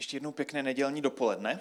Ještě 0.00 0.16
jednou 0.16 0.32
pěkné 0.32 0.62
nedělní 0.62 1.02
dopoledne. 1.02 1.60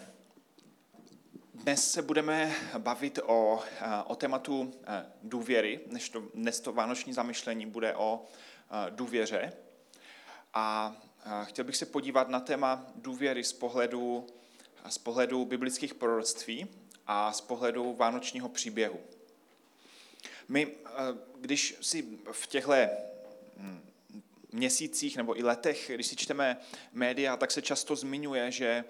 Dnes 1.54 1.92
se 1.92 2.02
budeme 2.02 2.56
bavit 2.78 3.20
o, 3.24 3.64
o 4.06 4.16
tématu 4.16 4.74
eh, 4.84 5.06
důvěry, 5.24 5.80
než 5.88 6.10
to, 6.10 6.24
dnes 6.34 6.60
to 6.60 6.74
vánoční 6.74 7.14
zamyšlení 7.14 7.66
bude 7.66 7.96
o 7.96 8.26
eh, 8.26 8.92
důvěře. 8.92 9.54
A 10.54 10.96
chtěl 11.44 11.66
bych 11.66 11.78
se 11.78 11.86
podívat 11.86 12.30
na 12.30 12.40
téma 12.40 12.86
důvěry 12.96 13.44
z 13.44 13.54
pohledu, 13.54 14.28
z 14.90 14.98
pohledu 14.98 15.46
biblických 15.46 15.94
proroctví 15.94 16.68
a 17.08 17.34
z 17.34 17.42
pohledu 17.42 17.96
vánočního 17.96 18.50
příběhu. 18.50 19.00
My, 20.48 20.68
eh, 20.86 20.90
když 21.40 21.78
si 21.82 22.20
v 22.32 22.48
těchto 22.48 22.74
hm, 23.58 23.89
měsících 24.52 25.18
nebo 25.18 25.40
i 25.40 25.44
letech, 25.44 25.92
když 25.96 26.08
si 26.08 26.16
čteme 26.16 26.58
média, 26.94 27.38
tak 27.38 27.52
se 27.52 27.62
často 27.62 27.96
zmiňuje, 27.96 28.52
že 28.52 28.84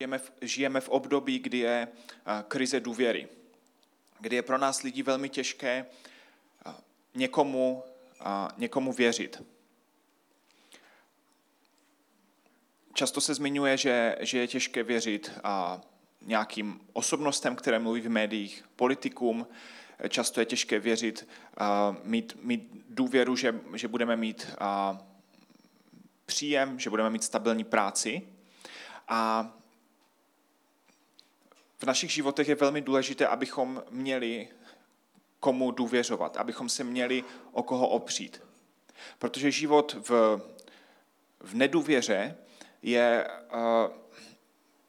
žijeme 0.00 0.18
v, 0.18 0.32
žijeme 0.42 0.80
v 0.80 0.88
období, 0.88 1.38
kdy 1.38 1.58
je 1.58 1.88
krize 2.48 2.80
důvěry, 2.80 3.28
kdy 4.20 4.36
je 4.36 4.42
pro 4.42 4.58
nás 4.58 4.82
lidi 4.82 5.02
velmi 5.02 5.28
těžké 5.28 5.86
někomu, 7.14 7.82
někomu 8.56 8.92
věřit. 8.92 9.42
Často 12.94 13.20
se 13.20 13.34
zmiňuje, 13.34 13.76
že, 13.76 14.16
že 14.20 14.38
je 14.38 14.48
těžké 14.48 14.82
věřit 14.82 15.32
nějakým 16.22 16.80
osobnostem, 16.92 17.56
které 17.56 17.78
mluví 17.78 18.00
v 18.00 18.08
médiích, 18.08 18.64
politikům, 18.76 19.46
často 20.08 20.40
je 20.40 20.46
těžké 20.46 20.78
věřit, 20.78 21.28
mít, 22.02 22.36
mít 22.42 22.84
důvěru, 22.90 23.36
že, 23.36 23.60
že 23.74 23.88
budeme 23.88 24.16
mít 24.16 24.46
příjem, 26.26 26.78
že 26.78 26.90
budeme 26.90 27.10
mít 27.10 27.24
stabilní 27.24 27.64
práci. 27.64 28.22
A 29.08 29.50
v 31.78 31.84
našich 31.84 32.10
životech 32.10 32.48
je 32.48 32.54
velmi 32.54 32.80
důležité, 32.80 33.26
abychom 33.26 33.82
měli 33.90 34.48
komu 35.40 35.70
důvěřovat, 35.70 36.36
abychom 36.36 36.68
se 36.68 36.84
měli 36.84 37.24
o 37.52 37.62
koho 37.62 37.88
opřít. 37.88 38.42
Protože 39.18 39.50
život 39.50 39.96
v, 40.08 40.40
v 41.40 41.54
nedůvěře 41.54 42.36
je, 42.82 43.28
uh, 43.54 43.92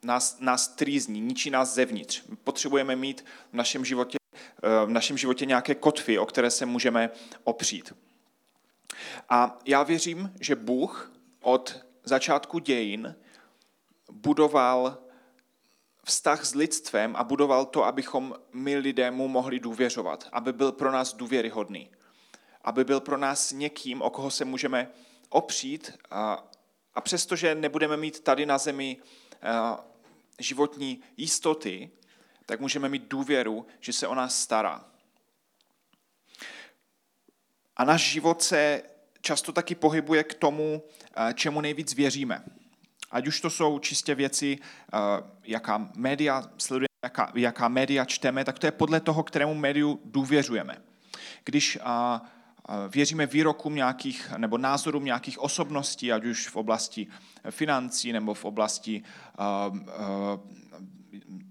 nás, 0.03 0.39
nás 0.39 0.67
trýzní, 0.67 1.21
ničí 1.21 1.49
nás 1.49 1.73
zevnitř. 1.73 2.23
Potřebujeme 2.43 2.95
mít 2.95 3.25
v 3.51 3.53
našem 3.53 3.85
životě 3.85 4.18
v 4.85 4.89
našem 4.89 5.17
životě 5.17 5.45
nějaké 5.45 5.75
kotvy, 5.75 6.19
o 6.19 6.25
které 6.25 6.51
se 6.51 6.65
můžeme 6.65 7.09
opřít. 7.43 7.93
A 9.29 9.59
já 9.65 9.83
věřím, 9.83 10.33
že 10.39 10.55
Bůh 10.55 11.11
od 11.41 11.79
začátku 12.03 12.59
dějin 12.59 13.15
budoval 14.11 14.97
vztah 16.03 16.45
s 16.45 16.55
lidstvem 16.55 17.15
a 17.15 17.23
budoval 17.23 17.65
to, 17.65 17.83
abychom 17.83 18.35
my 18.53 18.77
lidé 18.77 19.11
mu 19.11 19.27
mohli 19.27 19.59
důvěřovat, 19.59 20.29
aby 20.31 20.53
byl 20.53 20.71
pro 20.71 20.91
nás 20.91 21.13
důvěryhodný, 21.13 21.89
aby 22.61 22.83
byl 22.83 22.99
pro 22.99 23.17
nás 23.17 23.51
někým, 23.51 24.01
o 24.01 24.09
koho 24.09 24.31
se 24.31 24.45
můžeme 24.45 24.91
opřít 25.29 25.91
a, 26.11 26.49
a 26.93 27.01
přestože 27.01 27.55
nebudeme 27.55 27.97
mít 27.97 28.19
tady 28.19 28.45
na 28.45 28.57
zemi 28.57 28.97
eh, 29.41 29.77
životní 30.39 31.01
jistoty, 31.17 31.91
tak 32.49 32.59
můžeme 32.59 32.89
mít 32.89 33.09
důvěru, 33.09 33.67
že 33.79 33.93
se 33.93 34.07
o 34.07 34.15
nás 34.15 34.41
stará. 34.41 34.85
A 37.77 37.83
náš 37.83 38.11
život 38.11 38.41
se 38.41 38.81
často 39.21 39.51
taky 39.51 39.75
pohybuje 39.75 40.23
k 40.23 40.33
tomu, 40.33 40.83
eh, 41.17 41.33
čemu 41.33 41.61
nejvíc 41.61 41.93
věříme. 41.93 42.43
Ať 43.11 43.27
už 43.27 43.41
to 43.41 43.49
jsou 43.49 43.79
čistě 43.79 44.15
věci, 44.15 44.57
eh, 44.61 44.97
jaká 45.43 45.89
média 45.95 46.43
sledujeme, 46.57 46.87
jaká, 47.03 47.31
jaká 47.35 47.67
média 47.67 48.05
čteme, 48.05 48.45
tak 48.45 48.59
to 48.59 48.67
je 48.67 48.71
podle 48.71 48.99
toho, 48.99 49.23
kterému 49.23 49.53
médiu 49.53 49.99
důvěřujeme. 50.05 50.77
Když 51.43 51.77
a, 51.83 52.21
věříme 52.89 53.25
výrokům 53.25 53.75
nějakých 53.75 54.31
nebo 54.37 54.57
názorům 54.57 55.05
nějakých 55.05 55.39
osobností, 55.39 56.11
ať 56.11 56.25
už 56.25 56.47
v 56.47 56.55
oblasti 56.55 57.07
financí 57.49 58.13
nebo 58.13 58.33
v 58.33 58.45
oblasti 58.45 59.03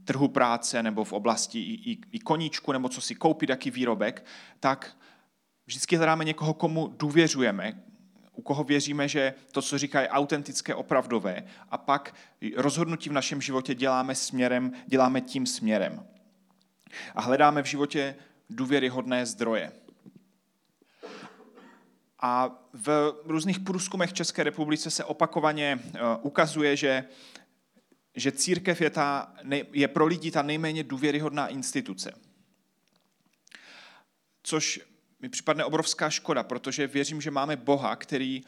trhu 0.04 0.28
práce 0.28 0.82
nebo 0.82 1.04
v 1.04 1.12
oblasti 1.12 1.58
i, 1.58 1.90
i, 1.90 1.98
i 2.12 2.18
koníčku 2.18 2.72
nebo 2.72 2.88
co 2.88 3.00
si 3.00 3.14
koupit, 3.14 3.50
jaký 3.50 3.70
výrobek, 3.70 4.24
tak 4.60 4.96
vždycky 5.66 5.96
hledáme 5.96 6.24
někoho, 6.24 6.54
komu 6.54 6.94
důvěřujeme, 6.98 7.82
u 8.32 8.42
koho 8.42 8.64
věříme, 8.64 9.08
že 9.08 9.34
to, 9.52 9.62
co 9.62 9.78
říká, 9.78 10.00
je 10.00 10.08
autentické, 10.08 10.74
opravdové 10.74 11.44
a 11.68 11.78
pak 11.78 12.14
rozhodnutí 12.56 13.08
v 13.08 13.12
našem 13.12 13.40
životě 13.40 13.74
děláme 13.74 14.14
směrem, 14.14 14.72
děláme 14.86 15.20
tím 15.20 15.46
směrem. 15.46 16.06
A 17.14 17.20
hledáme 17.20 17.62
v 17.62 17.66
životě 17.66 18.14
důvěryhodné 18.50 19.26
zdroje. 19.26 19.72
A 22.20 22.50
v 22.72 23.14
různých 23.24 23.60
průzkumech 23.60 24.12
České 24.12 24.42
republice 24.42 24.90
se 24.90 25.04
opakovaně 25.04 25.78
eh, 25.94 25.98
ukazuje, 26.22 26.76
že 26.76 27.04
že 28.20 28.32
církev 28.32 28.80
je, 28.80 28.90
ta, 28.90 29.34
je 29.72 29.88
pro 29.88 30.06
lidi 30.06 30.30
ta 30.30 30.42
nejméně 30.42 30.84
důvěryhodná 30.84 31.48
instituce. 31.48 32.12
Což 34.42 34.80
mi 35.20 35.28
připadne 35.28 35.64
obrovská 35.64 36.10
škoda, 36.10 36.42
protože 36.42 36.86
věřím, 36.86 37.20
že 37.20 37.30
máme 37.30 37.56
Boha, 37.56 37.96
který 37.96 38.42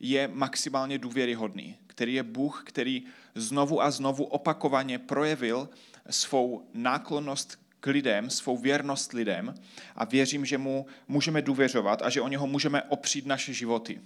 je 0.00 0.28
maximálně 0.28 0.98
důvěryhodný, 0.98 1.76
který 1.86 2.14
je 2.14 2.22
Bůh, 2.22 2.62
který 2.66 3.04
znovu 3.34 3.82
a 3.82 3.90
znovu 3.90 4.24
opakovaně 4.24 4.98
projevil 4.98 5.68
svou 6.10 6.68
náklonnost 6.74 7.58
k 7.80 7.86
lidem, 7.86 8.30
svou 8.30 8.56
věrnost 8.56 9.12
lidem 9.12 9.54
a 9.96 10.04
věřím, 10.04 10.44
že 10.44 10.58
mu 10.58 10.86
můžeme 11.08 11.42
důvěřovat 11.42 12.02
a 12.02 12.10
že 12.10 12.20
o 12.20 12.28
něho 12.28 12.46
můžeme 12.46 12.82
opřít 12.82 13.26
naše 13.26 13.52
životy. 13.52 14.00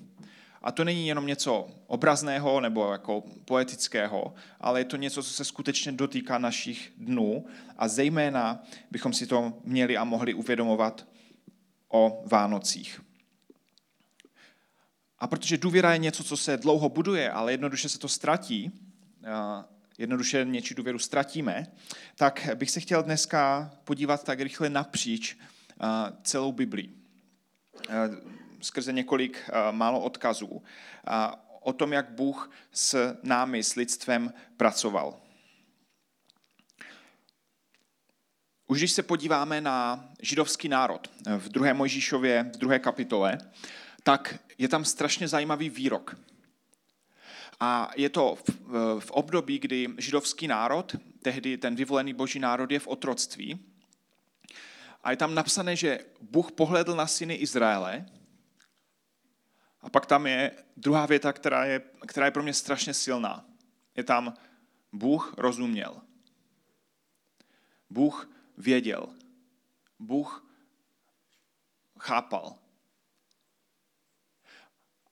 A 0.62 0.72
to 0.72 0.84
není 0.84 1.09
jenom 1.09 1.26
něco 1.26 1.69
obrazného 1.87 2.60
nebo 2.60 2.93
jako 2.93 3.22
poetického, 3.44 4.34
ale 4.60 4.81
je 4.81 4.84
to 4.84 4.97
něco, 4.97 5.22
co 5.22 5.31
se 5.31 5.44
skutečně 5.44 5.93
dotýká 5.93 6.38
našich 6.38 6.93
dnů 6.97 7.47
a 7.78 7.88
zejména 7.88 8.62
bychom 8.91 9.12
si 9.12 9.26
to 9.26 9.53
měli 9.65 9.97
a 9.97 10.04
mohli 10.04 10.34
uvědomovat 10.34 11.06
o 11.88 12.22
Vánocích. 12.26 13.00
A 15.19 15.26
protože 15.26 15.59
důvěra 15.59 15.93
je 15.93 15.99
něco, 15.99 16.25
co 16.25 16.37
se 16.37 16.56
dlouho 16.56 16.88
buduje, 16.88 17.31
ale 17.31 17.53
jednoduše 17.53 17.88
se 17.88 17.99
to 17.99 18.09
ztratí, 18.09 18.72
jednoduše 19.99 20.44
něčí 20.44 20.75
důvěru 20.75 20.99
ztratíme, 20.99 21.66
tak 22.16 22.49
bych 22.54 22.70
se 22.70 22.81
chtěl 22.81 23.03
dneska 23.03 23.70
podívat 23.84 24.25
tak 24.25 24.41
rychle 24.41 24.70
napříč 24.70 25.37
celou 26.22 26.53
Biblii 26.53 26.94
skrze 28.60 28.93
několik 28.93 29.38
eh, 29.48 29.72
málo 29.72 30.00
odkazů 30.00 30.62
o 31.60 31.72
tom, 31.72 31.93
jak 31.93 32.10
Bůh 32.10 32.50
s 32.72 33.16
námi, 33.22 33.62
s 33.62 33.75
lidstvem 33.75 34.32
pracoval. 34.56 35.21
Už 38.66 38.78
když 38.78 38.93
se 38.93 39.03
podíváme 39.03 39.60
na 39.60 40.09
židovský 40.22 40.69
národ 40.69 41.10
v 41.38 41.49
2. 41.49 41.75
Mojžíšově, 41.75 42.50
v 42.54 42.59
2. 42.59 42.78
kapitole, 42.78 43.38
tak 44.03 44.38
je 44.59 44.69
tam 44.69 44.84
strašně 44.84 45.28
zajímavý 45.28 45.70
výrok. 45.70 46.16
A 47.60 47.91
je 47.97 48.09
to 48.09 48.34
v, 48.34 48.50
v 49.00 49.10
období, 49.10 49.59
kdy 49.59 49.88
židovský 49.99 50.49
národ, 50.49 50.97
tehdy 51.22 51.59
ten 51.59 51.75
vyvolený 51.75 52.15
boží 52.15 52.38
národ, 52.38 52.70
je 52.70 52.78
v 52.78 52.88
otroctví. 52.88 53.60
A 55.04 55.10
je 55.10 55.16
tam 55.16 55.34
napsané, 55.34 55.76
že 55.76 55.99
Bůh 56.20 56.53
pohledl 56.53 56.97
na 56.97 57.06
syny 57.06 57.34
Izraele 57.34 58.06
a 59.82 59.91
pak 59.91 60.06
tam 60.06 60.26
je 60.26 60.64
druhá 60.76 61.06
věta, 61.06 61.32
která 61.32 61.64
je, 61.64 61.80
která 62.06 62.26
je 62.26 62.32
pro 62.32 62.42
mě 62.42 62.54
strašně 62.54 62.94
silná. 62.94 63.46
Je 63.96 64.04
tam 64.04 64.34
Bůh 64.92 65.34
rozuměl. 65.38 66.02
Bůh 67.90 68.31
věděl. 68.56 69.08
Bůh 69.99 70.46
chápal. 71.99 72.55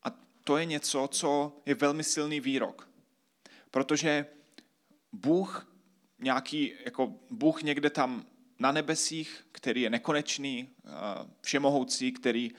A 0.02 0.10
to 0.44 0.56
je 0.56 0.64
něco, 0.64 1.08
co 1.12 1.60
je 1.66 1.74
velmi 1.74 2.04
silný 2.04 2.40
výrok. 2.40 2.88
Protože 3.70 4.26
Bůh, 5.12 5.72
nějaký, 6.18 6.72
jako 6.84 7.14
Bůh 7.30 7.62
někde 7.62 7.90
tam 7.90 8.26
na 8.58 8.72
nebesích, 8.72 9.46
který 9.52 9.82
je 9.82 9.90
nekonečný, 9.90 10.70
všemohoucí, 11.40 12.12
který 12.12 12.50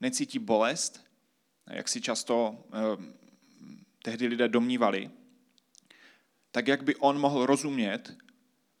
necítí 0.00 0.38
bolest, 0.38 1.07
jak 1.70 1.88
si 1.88 2.00
často 2.00 2.64
eh, 2.72 3.14
tehdy 4.02 4.26
lidé 4.26 4.48
domnívali, 4.48 5.10
tak 6.50 6.68
jak 6.68 6.82
by 6.82 6.96
on 6.96 7.20
mohl 7.20 7.46
rozumět 7.46 8.16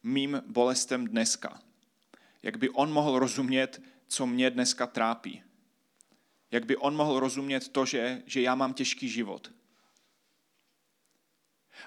mým 0.02 0.42
bolestem 0.46 1.06
dneska? 1.06 1.60
Jak 2.42 2.56
by 2.56 2.70
on 2.70 2.92
mohl 2.92 3.18
rozumět, 3.18 3.82
co 4.06 4.26
mě 4.26 4.50
dneska 4.50 4.86
trápí? 4.86 5.42
Jak 6.50 6.66
by 6.66 6.76
on 6.76 6.96
mohl 6.96 7.20
rozumět 7.20 7.68
to, 7.68 7.86
že, 7.86 8.22
že 8.26 8.40
já 8.40 8.54
mám 8.54 8.74
těžký 8.74 9.08
život? 9.08 9.52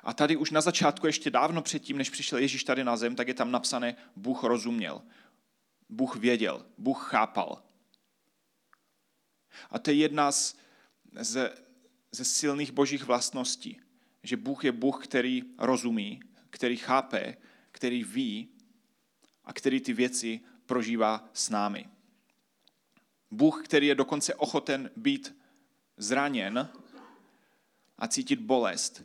A 0.03 0.13
tady 0.13 0.35
už 0.35 0.51
na 0.51 0.61
začátku, 0.61 1.07
ještě 1.07 1.29
dávno 1.29 1.61
předtím, 1.61 1.97
než 1.97 2.09
přišel 2.09 2.39
Ježíš 2.39 2.63
tady 2.63 2.83
na 2.83 2.97
zem, 2.97 3.15
tak 3.15 3.27
je 3.27 3.33
tam 3.33 3.51
napsané, 3.51 3.95
Bůh 4.15 4.43
rozuměl. 4.43 5.01
Bůh 5.89 6.15
věděl, 6.15 6.65
Bůh 6.77 7.09
chápal. 7.09 7.63
A 9.69 9.79
to 9.79 9.89
je 9.89 9.95
jedna 9.95 10.31
z, 10.31 10.57
ze, 11.19 11.55
ze 12.11 12.25
silných 12.25 12.71
božích 12.71 13.03
vlastností, 13.03 13.81
že 14.23 14.37
Bůh 14.37 14.63
je 14.63 14.71
Bůh, 14.71 15.07
který 15.07 15.43
rozumí, 15.57 16.19
který 16.49 16.77
chápe, 16.77 17.37
který 17.71 18.03
ví 18.03 18.49
a 19.43 19.53
který 19.53 19.81
ty 19.81 19.93
věci 19.93 20.39
prožívá 20.65 21.29
s 21.33 21.49
námi. 21.49 21.89
Bůh, 23.31 23.65
který 23.65 23.87
je 23.87 23.95
dokonce 23.95 24.35
ochoten 24.35 24.91
být 24.95 25.35
zraněn 25.97 26.69
a 27.97 28.07
cítit 28.07 28.39
bolest. 28.39 29.03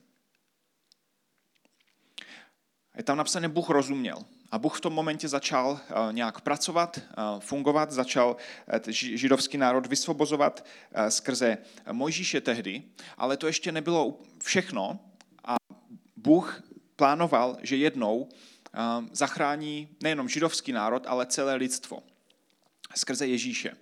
Je 2.96 3.02
tam 3.02 3.16
napsané, 3.16 3.48
Bůh 3.48 3.70
rozuměl. 3.70 4.24
A 4.56 4.58
Bůh 4.58 4.78
v 4.78 4.80
tom 4.80 4.92
momentě 4.92 5.28
začal 5.28 5.80
eh, 5.88 6.12
nějak 6.12 6.40
pracovat, 6.40 6.98
eh, 6.98 7.22
fungovat, 7.38 7.92
začal 7.92 8.36
eh, 8.68 8.92
židovský 8.92 9.58
národ 9.58 9.86
vysvobozovat 9.86 10.66
skrze 11.08 11.58
Mojžíše 11.92 12.40
tehdy, 12.40 12.82
ale 13.16 13.36
to 13.36 13.46
ještě 13.46 13.72
nebylo 13.72 14.18
všechno 14.42 15.00
a 15.44 15.56
Bůh 16.16 16.62
plánoval, 16.96 17.58
že 17.62 17.76
jednou 17.76 18.28
zachrání 19.12 19.88
nejenom 20.02 20.28
židovský 20.28 20.72
národ, 20.72 21.06
ale 21.06 21.26
celé 21.26 21.54
lidstvo 21.54 22.02
skrze 22.94 23.26
Ježíše. 23.26 23.76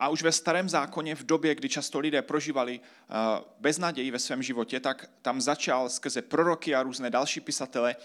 A 0.00 0.08
už 0.08 0.22
ve 0.22 0.32
starém 0.32 0.68
zákoně, 0.68 1.14
v 1.14 1.26
době, 1.26 1.54
kdy 1.54 1.68
často 1.68 1.98
lidé 1.98 2.22
prožívali 2.22 2.80
beznaději 3.60 4.10
ve 4.10 4.18
svém 4.18 4.42
životě, 4.42 4.80
tak 4.80 5.10
tam 5.22 5.40
začal 5.40 5.88
skrze 5.88 6.22
proroky 6.22 6.74
a 6.74 6.82
různé 6.82 7.10
další 7.10 7.40
pisatele 7.40 7.96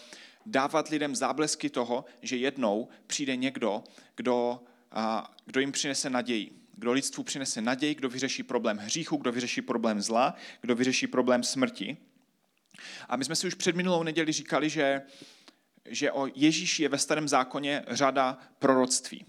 dávat 0.45 0.90
lidem 0.90 1.16
záblesky 1.16 1.69
toho, 1.69 2.06
že 2.22 2.38
jednou 2.38 2.90
přijde 3.07 3.36
někdo, 3.36 3.84
kdo, 4.16 4.63
kdo 5.45 5.60
jim 5.60 5.72
přinese 5.72 6.10
naději. 6.10 6.60
Kdo 6.75 6.92
lidstvu 6.92 7.24
přinese 7.24 7.62
naději, 7.62 7.95
kdo 7.95 8.10
vyřeší 8.10 8.44
problém 8.44 8.78
hříchu, 8.78 9.18
kdo 9.18 9.31
vyřeší 9.31 9.62
problém 9.62 10.01
zla, 10.01 10.36
kdo 10.62 10.75
vyřeší 10.75 11.07
problém 11.07 11.44
smrti. 11.44 11.98
A 13.10 13.16
my 13.16 13.25
jsme 13.25 13.36
si 13.36 13.48
už 13.48 13.54
před 13.54 13.75
minulou 13.75 14.04
neděli 14.04 14.31
říkali, 14.31 14.69
že, 14.69 15.01
že 15.86 16.12
o 16.12 16.28
Ježíši 16.36 16.84
je 16.84 16.90
ve 16.90 16.98
starém 16.98 17.28
zákoně 17.28 17.84
řada 17.88 18.38
proroctví. 18.60 19.25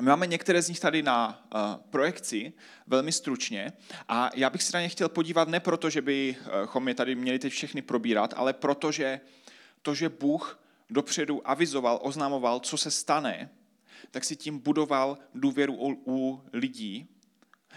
My 0.00 0.06
máme 0.06 0.26
některé 0.26 0.62
z 0.62 0.68
nich 0.68 0.80
tady 0.80 1.02
na 1.02 1.46
uh, 1.54 1.60
projekci, 1.90 2.52
velmi 2.86 3.12
stručně, 3.12 3.72
a 4.08 4.30
já 4.34 4.50
bych 4.50 4.62
se 4.62 4.76
na 4.76 4.82
ně 4.82 4.88
chtěl 4.88 5.08
podívat 5.08 5.48
ne 5.48 5.60
proto, 5.60 5.90
že 5.90 6.02
bychom 6.02 6.88
je 6.88 6.94
tady 6.94 7.14
měli 7.14 7.38
teď 7.38 7.52
všechny 7.52 7.82
probírat, 7.82 8.34
ale 8.36 8.52
proto, 8.52 8.92
že 8.92 9.20
to, 9.82 9.94
že 9.94 10.08
Bůh 10.08 10.60
dopředu 10.90 11.48
avizoval, 11.50 11.98
oznamoval, 12.02 12.60
co 12.60 12.76
se 12.76 12.90
stane, 12.90 13.50
tak 14.10 14.24
si 14.24 14.36
tím 14.36 14.58
budoval 14.58 15.18
důvěru 15.34 15.74
u, 16.06 16.44
lidí 16.52 17.08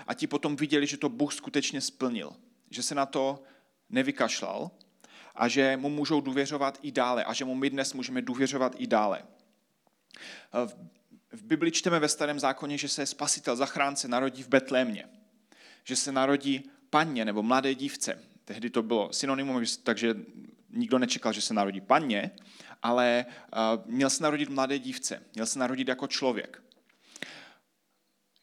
a 0.07 0.13
ti 0.13 0.27
potom 0.27 0.55
viděli, 0.55 0.87
že 0.87 0.97
to 0.97 1.09
Bůh 1.09 1.33
skutečně 1.33 1.81
splnil, 1.81 2.35
že 2.69 2.83
se 2.83 2.95
na 2.95 3.05
to 3.05 3.43
nevykašlal 3.89 4.71
a 5.35 5.47
že 5.47 5.77
mu 5.77 5.89
můžou 5.89 6.21
důvěřovat 6.21 6.79
i 6.81 6.91
dále 6.91 7.23
a 7.23 7.33
že 7.33 7.45
mu 7.45 7.55
my 7.55 7.69
dnes 7.69 7.93
můžeme 7.93 8.21
důvěřovat 8.21 8.75
i 8.77 8.87
dále. 8.87 9.23
V 11.31 11.43
Bibli 11.43 11.71
čteme 11.71 11.99
ve 11.99 12.09
starém 12.09 12.39
zákoně, 12.39 12.77
že 12.77 12.87
se 12.87 13.05
spasitel, 13.05 13.55
zachránce 13.55 14.07
narodí 14.07 14.43
v 14.43 14.47
Betlémě, 14.47 15.09
že 15.83 15.95
se 15.95 16.11
narodí 16.11 16.69
paně 16.89 17.25
nebo 17.25 17.43
mladé 17.43 17.75
dívce. 17.75 18.19
Tehdy 18.45 18.69
to 18.69 18.83
bylo 18.83 19.13
synonymum, 19.13 19.63
takže 19.83 20.15
nikdo 20.73 20.99
nečekal, 20.99 21.33
že 21.33 21.41
se 21.41 21.53
narodí 21.53 21.81
paně, 21.81 22.31
ale 22.81 23.25
měl 23.85 24.09
se 24.09 24.23
narodit 24.23 24.49
mladé 24.49 24.79
dívce, 24.79 25.23
měl 25.33 25.45
se 25.45 25.59
narodit 25.59 25.87
jako 25.87 26.07
člověk. 26.07 26.63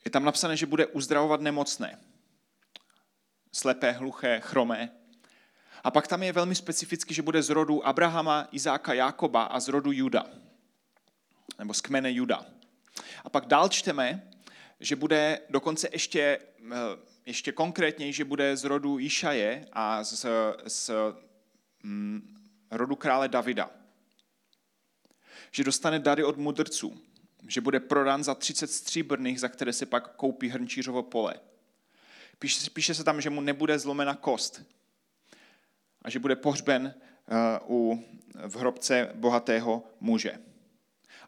Je 0.05 0.11
tam 0.11 0.25
napsané, 0.25 0.57
že 0.57 0.67
bude 0.67 0.87
uzdravovat 0.87 1.41
nemocné, 1.41 1.99
slepé, 3.53 3.93
hluché, 3.93 4.41
chromé. 4.41 4.91
A 5.85 5.91
pak 5.91 6.07
tam 6.07 6.23
je 6.23 6.33
velmi 6.33 6.55
specificky, 6.55 7.15
že 7.15 7.23
bude 7.23 7.43
z 7.43 7.51
rodu 7.51 7.87
Abrahama, 7.87 8.49
Izáka, 8.53 8.93
Jákoba 8.93 9.43
a 9.43 9.61
z 9.61 9.69
rodu 9.69 9.93
Juda, 9.93 10.27
nebo 11.59 11.75
z 11.75 11.81
kmene 11.81 12.13
Juda. 12.13 12.47
A 13.25 13.29
pak 13.29 13.47
dál 13.47 13.69
čteme, 13.69 14.31
že 14.81 14.97
bude 14.97 15.41
dokonce 15.51 15.89
ještě, 15.93 16.39
eh, 16.73 16.77
ještě 17.27 17.53
konkrétněji, 17.53 18.13
že 18.13 18.25
bude 18.25 18.57
z 18.57 18.65
rodu 18.65 18.99
Išaje 18.99 19.67
a 19.73 20.05
z, 20.05 20.27
z 20.67 20.91
rodu 22.71 22.97
krále 22.97 23.29
Davida. 23.29 23.71
Že 25.51 25.65
dostane 25.65 25.99
dary 25.99 26.25
od 26.25 26.37
mudrců, 26.37 27.01
že 27.49 27.61
bude 27.61 27.81
prodán 27.81 28.25
za 28.25 28.35
30 28.35 28.71
stříbrných, 28.71 29.41
za 29.41 29.49
které 29.49 29.73
se 29.73 29.87
pak 29.87 30.17
koupí 30.17 30.49
hrnčířovo 30.49 31.03
pole. 31.03 31.35
Píše, 32.39 32.71
píše 32.71 32.95
se 32.95 33.05
tam, 33.05 33.21
že 33.21 33.31
mu 33.31 33.41
nebude 33.41 33.79
zlomena 33.79 34.15
kost 34.15 34.63
a 36.03 36.11
že 36.11 36.19
bude 36.19 36.37
pohřben 36.37 36.95
uh, 37.65 37.77
u, 37.77 38.05
v 38.49 38.57
hrobce 38.57 39.11
bohatého 39.15 39.85
muže. 40.01 40.39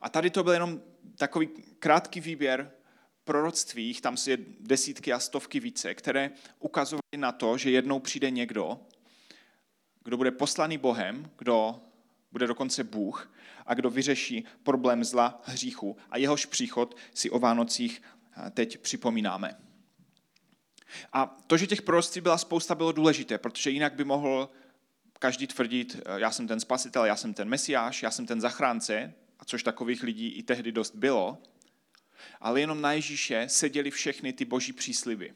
A 0.00 0.08
tady 0.08 0.30
to 0.30 0.44
byl 0.44 0.52
jenom 0.52 0.80
takový 1.16 1.46
krátký 1.78 2.20
výběr 2.20 2.72
proroctví, 3.24 3.86
jich 3.86 4.00
tam 4.00 4.16
je 4.26 4.38
desítky 4.60 5.12
a 5.12 5.18
stovky 5.18 5.60
více, 5.60 5.94
které 5.94 6.30
ukazovaly 6.58 7.16
na 7.16 7.32
to, 7.32 7.58
že 7.58 7.70
jednou 7.70 8.00
přijde 8.00 8.30
někdo, 8.30 8.80
kdo 10.04 10.16
bude 10.16 10.30
poslaný 10.30 10.78
Bohem, 10.78 11.30
kdo 11.38 11.80
bude 12.32 12.46
dokonce 12.46 12.84
Bůh 12.84 13.32
a 13.66 13.74
kdo 13.74 13.90
vyřeší 13.90 14.44
problém 14.62 15.04
zla, 15.04 15.42
hříchu 15.44 15.96
a 16.10 16.18
jehož 16.18 16.46
příchod 16.46 16.96
si 17.14 17.30
o 17.30 17.38
Vánocích 17.38 18.02
eh, 18.46 18.50
teď 18.50 18.78
připomínáme. 18.78 19.56
A 21.12 21.36
to, 21.46 21.56
že 21.56 21.66
těch 21.66 21.82
proroctví 21.82 22.20
byla 22.20 22.38
spousta, 22.38 22.74
bylo 22.74 22.92
důležité, 22.92 23.38
protože 23.38 23.70
jinak 23.70 23.94
by 23.94 24.04
mohl 24.04 24.50
každý 25.18 25.46
tvrdit, 25.46 25.96
eh, 25.96 26.20
já 26.20 26.30
jsem 26.30 26.48
ten 26.48 26.60
spasitel, 26.60 27.04
já 27.04 27.16
jsem 27.16 27.34
ten 27.34 27.48
mesiáš, 27.48 28.02
já 28.02 28.10
jsem 28.10 28.26
ten 28.26 28.40
zachránce, 28.40 29.14
a 29.38 29.44
což 29.44 29.62
takových 29.62 30.02
lidí 30.02 30.28
i 30.28 30.42
tehdy 30.42 30.72
dost 30.72 30.94
bylo, 30.94 31.38
ale 32.40 32.60
jenom 32.60 32.80
na 32.80 32.92
Ježíše 32.92 33.44
seděli 33.48 33.90
všechny 33.90 34.32
ty 34.32 34.44
boží 34.44 34.72
přísliby 34.72 35.34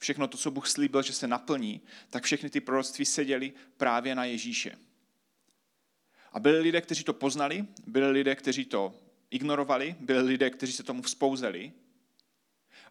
všechno 0.00 0.28
to, 0.28 0.38
co 0.38 0.50
Bůh 0.50 0.68
slíbil, 0.68 1.02
že 1.02 1.12
se 1.12 1.26
naplní, 1.26 1.80
tak 2.10 2.24
všechny 2.24 2.50
ty 2.50 2.60
proroctví 2.60 3.04
seděly 3.04 3.52
právě 3.76 4.14
na 4.14 4.24
Ježíše. 4.24 4.78
A 6.32 6.40
byli 6.40 6.60
lidé, 6.60 6.80
kteří 6.80 7.04
to 7.04 7.12
poznali, 7.12 7.66
byli 7.86 8.10
lidé, 8.10 8.34
kteří 8.34 8.64
to 8.64 8.94
ignorovali, 9.30 9.96
byli 10.00 10.22
lidé, 10.22 10.50
kteří 10.50 10.72
se 10.72 10.82
tomu 10.82 11.02
vzpouzeli, 11.02 11.72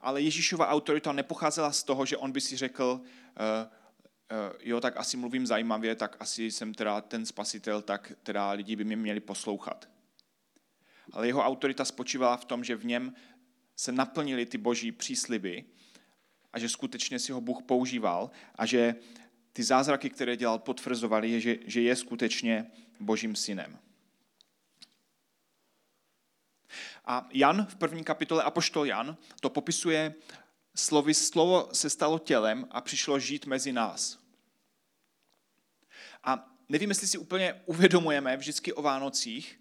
ale 0.01 0.22
Ježíšova 0.22 0.68
autorita 0.68 1.12
nepocházela 1.12 1.72
z 1.72 1.84
toho, 1.84 2.06
že 2.06 2.18
on 2.18 2.32
by 2.32 2.42
si 2.42 2.58
řekl, 2.58 3.01
uh, 3.01 3.08
jo, 4.60 4.82
tak 4.82 4.98
asi 4.98 5.18
mluvím 5.18 5.48
zajímavě, 5.48 5.96
tak 5.96 6.18
asi 6.20 6.51
jsem 6.51 6.74
teda 6.74 7.01
ten 7.01 7.25
spasitel, 7.25 7.82
tak 7.82 8.12
teda 8.24 8.51
lidi 8.51 8.75
by 8.75 8.84
mě 8.84 8.96
měli 8.96 9.20
poslouchat. 9.20 9.89
Ale 11.12 11.28
jeho 11.28 11.44
autorita 11.44 11.86
spočívala 11.86 12.38
v 12.38 12.46
tom, 12.46 12.63
že 12.63 12.75
v 12.75 12.86
něm 12.86 13.13
se 13.75 13.92
naplnili 13.92 14.46
ty 14.46 14.58
boží 14.58 14.92
přísliby 14.92 15.66
a 16.53 16.60
že 16.60 16.70
skutečně 16.70 17.20
si 17.20 17.32
ho 17.32 17.41
Bůh 17.41 17.63
používal 17.63 18.32
a 18.56 18.65
že 18.65 18.96
ty 19.53 19.63
zázraky, 19.63 20.10
které 20.10 20.38
dělal, 20.38 20.60
potvrzovaly, 20.60 21.41
že, 21.41 21.58
že 21.65 21.82
je 21.82 21.96
skutečně 21.96 22.72
božím 23.00 23.36
synem. 23.36 23.79
A 27.06 27.27
Jan 27.34 27.65
v 27.65 27.75
první 27.75 28.03
kapitole, 28.03 28.44
Apoštol 28.44 28.86
Jan, 28.86 29.18
to 29.41 29.50
popisuje 29.50 30.13
slovy, 30.75 31.13
slovo 31.13 31.70
se 31.74 31.89
stalo 31.89 32.20
tělem 32.20 32.68
a 32.72 32.82
přišlo 32.82 33.20
žít 33.20 33.46
mezi 33.46 33.72
nás. 33.72 34.20
A 36.24 36.56
nevím, 36.70 36.89
jestli 36.89 37.08
si 37.08 37.18
úplně 37.18 37.62
uvědomujeme 37.65 38.38
vždycky 38.38 38.74
o 38.74 38.82
Vánocích, 38.82 39.60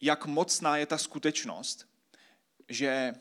jak 0.00 0.26
mocná 0.26 0.76
je 0.76 0.86
ta 0.86 0.98
skutečnost, 0.98 1.88
že 2.68 3.14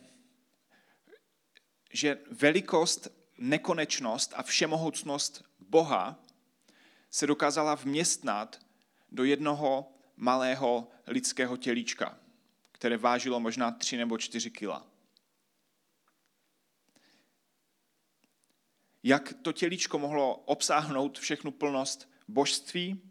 že 1.94 2.20
velikost, 2.32 3.08
nekonečnost 3.38 4.34
a 4.36 4.44
všemohoucnost 4.44 5.44
Boha 5.60 6.20
se 7.12 7.27
dokázala 7.27 7.75
vměstnat 7.75 8.60
do 9.12 9.24
jednoho 9.24 9.94
malého 10.15 10.91
lidského 11.08 11.58
tělíčka, 11.58 12.20
které 12.72 12.98
vážilo 12.98 13.39
možná 13.39 13.72
tři 13.72 13.98
nebo 13.98 14.17
čtyři 14.17 14.51
kila. 14.51 14.88
Jak 19.03 19.34
to 19.41 19.51
tělíčko 19.51 20.00
mohlo 20.00 20.36
obsáhnout 20.36 21.20
všechnu 21.20 21.51
plnost 21.51 22.10
božství, 22.27 23.01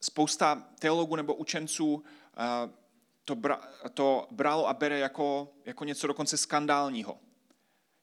spousta 0.00 0.68
teologů 0.78 1.16
nebo 1.16 1.34
učenců 1.34 2.04
eh, 2.04 2.81
to, 3.24 3.34
bra, 3.34 3.68
to 3.94 4.28
bralo 4.30 4.68
a 4.68 4.74
bere 4.74 4.98
jako, 4.98 5.54
jako 5.64 5.84
něco 5.84 6.06
dokonce 6.06 6.36
skandálního. 6.36 7.20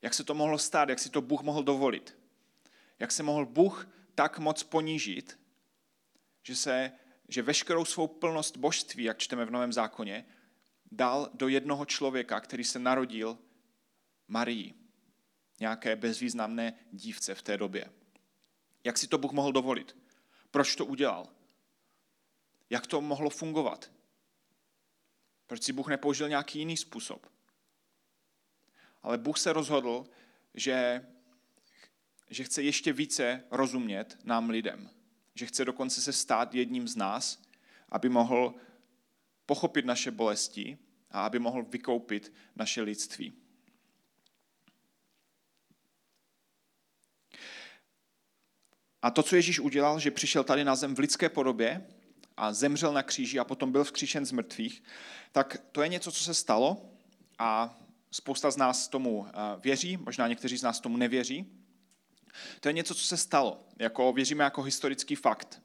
Jak 0.01 0.13
se 0.13 0.23
to 0.23 0.33
mohlo 0.33 0.57
stát, 0.57 0.89
jak 0.89 0.99
si 0.99 1.09
to 1.09 1.21
Bůh 1.21 1.41
mohl 1.41 1.63
dovolit. 1.63 2.17
Jak 2.99 3.11
se 3.11 3.23
mohl 3.23 3.45
Bůh 3.45 3.87
tak 4.15 4.39
moc 4.39 4.63
ponížit, 4.63 5.39
že, 6.43 6.55
se, 6.55 6.91
že 7.27 7.41
veškerou 7.41 7.85
svou 7.85 8.07
plnost 8.07 8.57
božství, 8.57 9.03
jak 9.03 9.17
čteme 9.17 9.45
v 9.45 9.51
Novém 9.51 9.73
zákoně, 9.73 10.25
dal 10.91 11.29
do 11.33 11.47
jednoho 11.47 11.85
člověka, 11.85 12.39
který 12.39 12.63
se 12.63 12.79
narodil 12.79 13.37
Marii, 14.27 14.73
nějaké 15.59 15.95
bezvýznamné 15.95 16.73
dívce 16.91 17.35
v 17.35 17.41
té 17.41 17.57
době. 17.57 17.91
Jak 18.83 18.97
si 18.97 19.07
to 19.07 19.17
Bůh 19.17 19.31
mohl 19.31 19.51
dovolit? 19.51 19.97
Proč 20.51 20.75
to 20.75 20.85
udělal? 20.85 21.27
Jak 22.69 22.87
to 22.87 23.01
mohlo 23.01 23.29
fungovat? 23.29 23.91
Proč 25.49 25.63
si 25.63 25.73
Bůh 25.73 25.87
nepoužil 25.87 26.29
nějaký 26.29 26.59
jiný 26.59 26.77
způsob? 26.77 27.27
Ale 29.03 29.17
Bůh 29.17 29.39
se 29.39 29.53
rozhodl, 29.53 30.05
že, 30.53 31.07
že 32.29 32.43
chce 32.43 32.63
ještě 32.63 32.93
více 32.93 33.43
rozumět 33.51 34.17
nám 34.23 34.49
lidem. 34.49 34.89
Že 35.35 35.45
chce 35.45 35.65
dokonce 35.65 36.01
se 36.01 36.13
stát 36.13 36.55
jedním 36.55 36.87
z 36.87 36.95
nás, 36.95 37.41
aby 37.89 38.09
mohl 38.09 38.53
pochopit 39.45 39.85
naše 39.85 40.11
bolesti 40.11 40.77
a 41.11 41.25
aby 41.25 41.39
mohl 41.39 41.63
vykoupit 41.63 42.33
naše 42.55 42.81
lidství. 42.81 43.33
A 49.01 49.11
to, 49.11 49.23
co 49.23 49.35
Ježíš 49.35 49.59
udělal, 49.59 49.99
že 49.99 50.11
přišel 50.11 50.43
tady 50.43 50.63
na 50.63 50.75
zem 50.75 50.95
v 50.95 50.99
lidské 50.99 51.29
podobě 51.29 51.87
a 52.39 52.53
zemřel 52.53 52.93
na 52.93 53.03
kříži 53.03 53.39
a 53.39 53.43
potom 53.43 53.71
byl 53.71 53.83
vzkříšen 53.83 54.25
z 54.25 54.31
mrtvých, 54.31 54.83
tak 55.31 55.57
to 55.71 55.81
je 55.81 55.87
něco, 55.87 56.11
co 56.11 56.23
se 56.23 56.33
stalo 56.33 56.89
a 57.39 57.79
spousta 58.11 58.51
z 58.51 58.57
nás 58.57 58.87
tomu 58.87 59.27
eh, 59.27 59.31
věří, 59.59 59.97
možná 59.97 60.27
někteří 60.27 60.57
z 60.57 60.63
nás 60.63 60.79
tomu 60.79 60.97
nevěří. 60.97 61.45
To 62.59 62.69
je 62.69 62.73
něco, 62.73 62.95
co 62.95 63.03
se 63.03 63.17
stalo, 63.17 63.65
jako 63.79 64.13
věříme 64.13 64.43
jako 64.43 64.61
historický 64.61 65.15
fakt. 65.15 65.61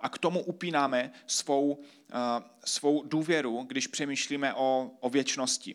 A 0.00 0.08
k 0.08 0.18
tomu 0.18 0.40
upínáme 0.40 1.12
svou, 1.26 1.72
uh, 1.72 1.82
svou 2.64 3.02
důvěru, 3.02 3.62
když 3.68 3.86
přemýšlíme 3.86 4.54
o, 4.54 4.90
o 5.00 5.10
věčnosti, 5.10 5.74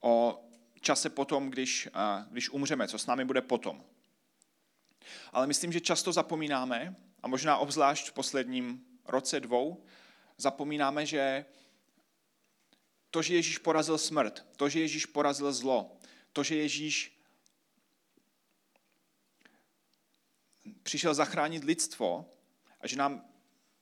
o 0.00 0.44
čase 0.80 1.10
potom, 1.10 1.50
když, 1.50 1.86
uh, 1.86 2.32
když 2.32 2.50
umřeme, 2.50 2.88
co 2.88 2.98
s 2.98 3.06
námi 3.06 3.24
bude 3.24 3.40
potom. 3.40 3.84
Ale 5.32 5.46
myslím, 5.46 5.72
že 5.72 5.80
často 5.80 6.12
zapomínáme, 6.12 6.96
a 7.22 7.28
možná 7.28 7.56
obzvlášť 7.56 8.08
v 8.08 8.12
posledním 8.12 8.84
roce, 9.12 9.40
dvou, 9.40 9.84
zapomínáme, 10.36 11.06
že 11.06 11.44
to, 13.10 13.22
že 13.22 13.34
Ježíš 13.34 13.58
porazil 13.58 13.98
smrt, 13.98 14.46
to, 14.56 14.68
že 14.68 14.80
Ježíš 14.80 15.06
porazil 15.06 15.52
zlo, 15.52 15.96
to, 16.32 16.42
že 16.42 16.56
Ježíš 16.56 17.18
přišel 20.82 21.14
zachránit 21.14 21.64
lidstvo 21.64 22.32
a 22.80 22.86
že 22.86 22.96
nám 22.96 23.24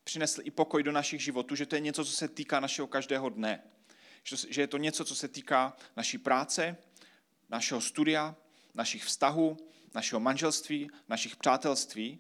přinesl 0.05 0.41
i 0.45 0.51
pokoj 0.51 0.83
do 0.83 0.93
našich 0.93 1.23
životů, 1.23 1.55
že 1.55 1.67
to 1.67 1.75
je 1.75 1.81
něco, 1.81 2.05
co 2.05 2.13
se 2.13 2.29
týká 2.29 2.61
našeho 2.61 2.89
každého 2.89 3.29
dne. 3.29 3.63
Že 4.49 4.63
je 4.63 4.67
to 4.67 4.79
něco, 4.79 5.05
co 5.05 5.15
se 5.15 5.29
týká 5.29 5.77
naší 5.97 6.19
práce, 6.19 6.77
našeho 7.49 7.81
studia, 7.81 8.37
našich 8.75 9.05
vztahů, 9.05 9.57
našeho 9.95 10.21
manželství, 10.21 10.91
našich 11.09 11.37
přátelství, 11.37 12.19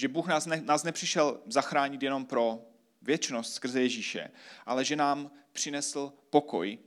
že 0.00 0.08
Bůh 0.08 0.26
nás, 0.26 0.46
ne, 0.46 0.60
nás 0.60 0.82
nepřišel 0.82 1.40
zachránit 1.46 2.02
jenom 2.02 2.26
pro 2.26 2.66
věčnost 3.02 3.54
skrze 3.54 3.82
Ježíše, 3.82 4.30
ale 4.66 4.84
že 4.84 4.96
nám 4.96 5.30
přinesl 5.52 6.12
pokoj 6.30 6.78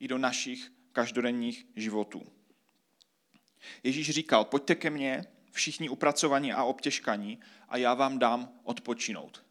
i 0.00 0.08
do 0.08 0.18
našich 0.18 0.72
každodenních 0.92 1.66
životů. 1.76 2.32
Ježíš 3.82 4.10
říkal, 4.10 4.44
pojďte 4.44 4.74
ke 4.74 4.90
mně, 4.90 5.24
všichni 5.52 5.88
upracovaní 5.88 6.52
a 6.52 6.64
obtěžkaní, 6.64 7.40
a 7.68 7.76
já 7.76 7.94
vám 7.94 8.18
dám 8.18 8.60
odpočinout. 8.64 9.44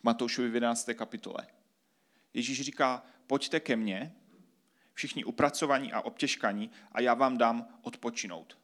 V 0.00 0.04
Matoušovi 0.04 0.48
11. 0.48 0.90
kapitole. 0.94 1.46
Ježíš 2.34 2.60
říká, 2.60 3.02
pojďte 3.26 3.60
ke 3.60 3.76
mně, 3.76 4.14
všichni 4.92 5.24
upracovaní 5.24 5.92
a 5.92 6.00
obtěžkaní, 6.00 6.70
a 6.92 7.00
já 7.00 7.14
vám 7.14 7.38
dám 7.38 7.78
odpočinout. 7.82 8.63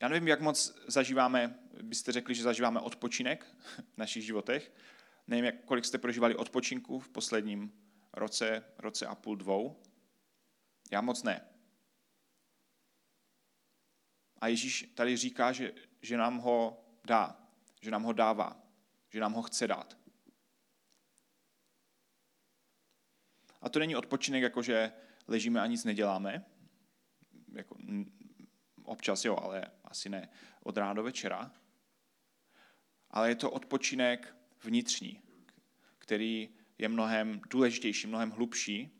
Já 0.00 0.08
nevím, 0.08 0.28
jak 0.28 0.40
moc 0.40 0.74
zažíváme, 0.86 1.58
byste 1.82 2.12
řekli, 2.12 2.34
že 2.34 2.42
zažíváme 2.42 2.80
odpočinek 2.80 3.46
v 3.94 3.98
našich 3.98 4.24
životech. 4.24 4.72
Nevím, 5.26 5.44
jak, 5.44 5.64
kolik 5.64 5.84
jste 5.84 5.98
prožívali 5.98 6.36
odpočinku 6.36 6.98
v 6.98 7.08
posledním 7.08 7.72
roce, 8.12 8.64
roce 8.78 9.06
a 9.06 9.14
půl, 9.14 9.36
dvou. 9.36 9.82
Já 10.90 11.00
moc 11.00 11.22
ne. 11.22 11.46
A 14.40 14.46
Ježíš 14.46 14.92
tady 14.94 15.16
říká, 15.16 15.52
že, 15.52 15.72
že 16.02 16.16
nám 16.16 16.38
ho 16.38 16.84
dá, 17.04 17.48
že 17.80 17.90
nám 17.90 18.02
ho 18.02 18.12
dává, 18.12 18.62
že 19.08 19.20
nám 19.20 19.32
ho 19.32 19.42
chce 19.42 19.66
dát. 19.66 19.98
A 23.60 23.68
to 23.68 23.78
není 23.78 23.96
odpočinek, 23.96 24.42
jako 24.42 24.62
že 24.62 24.92
ležíme 25.28 25.60
a 25.60 25.66
nic 25.66 25.84
neděláme. 25.84 26.44
Jako, 27.52 27.76
občas 28.84 29.24
jo, 29.24 29.36
ale 29.36 29.70
asi 29.90 30.08
ne 30.08 30.28
od 30.62 30.76
rána 30.76 30.94
do 30.94 31.02
večera. 31.02 31.52
Ale 33.10 33.28
je 33.28 33.34
to 33.34 33.50
odpočinek 33.50 34.36
vnitřní, 34.62 35.22
který 35.98 36.48
je 36.78 36.88
mnohem 36.88 37.40
důležitější, 37.50 38.06
mnohem 38.06 38.30
hlubší. 38.30 38.90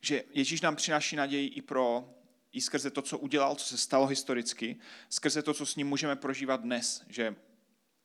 Že 0.00 0.24
Ježíš 0.30 0.60
nám 0.60 0.76
přináší 0.76 1.16
naději 1.16 1.48
i 1.48 1.62
pro 1.62 2.14
i 2.52 2.60
skrze 2.60 2.90
to, 2.90 3.02
co 3.02 3.18
udělal, 3.18 3.56
co 3.56 3.64
se 3.64 3.78
stalo 3.78 4.06
historicky, 4.06 4.80
skrze 5.08 5.42
to, 5.42 5.54
co 5.54 5.66
s 5.66 5.76
ním 5.76 5.88
můžeme 5.88 6.16
prožívat 6.16 6.60
dnes, 6.60 7.04
že 7.08 7.36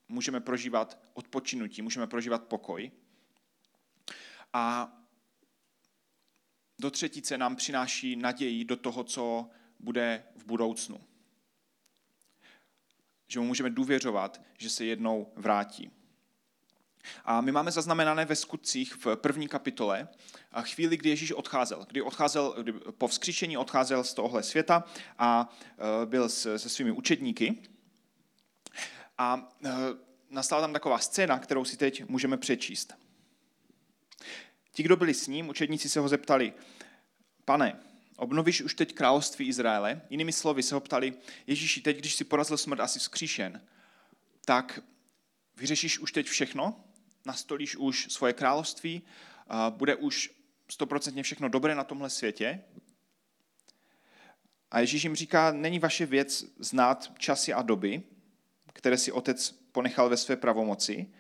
můžeme 0.07 0.39
prožívat 0.39 1.00
odpočinutí, 1.13 1.81
můžeme 1.81 2.07
prožívat 2.07 2.43
pokoj. 2.43 2.91
A 4.53 4.93
do 6.81 6.91
třetice 6.91 7.38
nám 7.38 7.55
přináší 7.55 8.15
naději 8.15 8.65
do 8.65 8.75
toho, 8.75 9.03
co 9.03 9.50
bude 9.79 10.23
v 10.35 10.45
budoucnu. 10.45 11.01
Že 13.27 13.39
mu 13.39 13.45
můžeme 13.45 13.69
důvěřovat, 13.69 14.41
že 14.57 14.69
se 14.69 14.85
jednou 14.85 15.33
vrátí. 15.35 15.91
A 17.25 17.41
my 17.41 17.51
máme 17.51 17.71
zaznamenané 17.71 18.25
ve 18.25 18.35
skutcích 18.35 19.05
v 19.05 19.15
první 19.15 19.47
kapitole 19.47 20.07
chvíli, 20.61 20.97
kdy 20.97 21.09
Ježíš 21.09 21.31
odcházel. 21.31 21.85
Kdy 21.89 22.01
odcházel, 22.01 22.55
kdy 22.63 22.73
po 22.73 23.07
vzkříšení 23.07 23.57
odcházel 23.57 24.03
z 24.03 24.13
tohohle 24.13 24.43
světa 24.43 24.83
a 25.17 25.50
e, 26.03 26.05
byl 26.05 26.29
se 26.29 26.59
svými 26.59 26.91
učedníky. 26.91 27.63
A 29.17 29.50
e, 29.65 29.69
nastala 30.29 30.61
tam 30.61 30.73
taková 30.73 30.97
scéna, 30.97 31.39
kterou 31.39 31.65
si 31.65 31.77
teď 31.77 32.09
můžeme 32.09 32.38
přečíst. 32.38 33.00
Ti, 34.81 34.85
kdo 34.85 34.95
byli 34.95 35.13
s 35.13 35.27
ním, 35.27 35.50
učedníci 35.50 35.89
se 35.89 36.00
ho 36.00 36.07
zeptali, 36.07 36.53
pane, 37.45 37.79
obnovíš 38.17 38.61
už 38.61 38.75
teď 38.75 38.93
království 38.93 39.47
Izraele? 39.47 40.01
Jinými 40.09 40.33
slovy 40.33 40.63
se 40.63 40.75
ho 40.75 40.81
ptali, 40.81 41.13
Ježíši, 41.47 41.81
teď, 41.81 41.97
když 41.97 42.15
si 42.15 42.23
porazil 42.23 42.57
smrt, 42.57 42.79
asi 42.79 43.00
vzkříšen, 43.00 43.61
tak 44.45 44.79
vyřešíš 45.57 46.00
už 46.00 46.11
teď 46.11 46.27
všechno? 46.27 46.83
Nastolíš 47.25 47.75
už 47.75 48.07
svoje 48.09 48.33
království? 48.33 49.01
Bude 49.69 49.95
už 49.95 50.31
stoprocentně 50.69 51.23
všechno 51.23 51.50
dobré 51.50 51.75
na 51.75 51.83
tomhle 51.83 52.09
světě? 52.09 52.63
A 54.71 54.79
Ježíš 54.79 55.03
jim 55.03 55.15
říká, 55.15 55.51
není 55.51 55.79
vaše 55.79 56.05
věc 56.05 56.45
znát 56.59 57.11
časy 57.17 57.53
a 57.53 57.61
doby, 57.61 58.03
které 58.73 58.97
si 58.97 59.11
otec 59.11 59.51
ponechal 59.71 60.09
ve 60.09 60.17
své 60.17 60.35
pravomoci. 60.35 61.13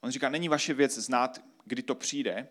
On 0.00 0.10
říká, 0.10 0.28
není 0.28 0.48
vaše 0.48 0.74
věc 0.74 0.98
znát, 0.98 1.53
kdy 1.64 1.82
to 1.82 1.94
přijde. 1.94 2.48